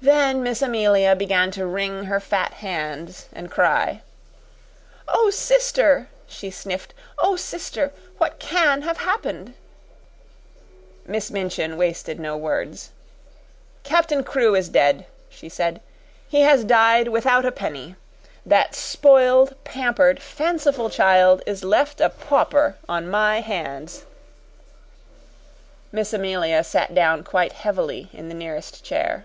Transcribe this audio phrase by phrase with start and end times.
[0.00, 4.02] Then Miss Amelia began to wring her fat hands and cry.
[5.08, 6.94] "Oh, sister!" she sniffed.
[7.18, 7.92] "Oh, sister!
[8.16, 9.54] What CAN have happened?"
[11.04, 12.90] Miss Minchin wasted no words.
[13.82, 15.80] "Captain Crewe is dead," she said.
[16.28, 17.96] "He has died without a penny.
[18.46, 24.04] That spoiled, pampered, fanciful child is left a pauper on my hands."
[25.90, 29.24] Miss Amelia sat down quite heavily in the nearest chair.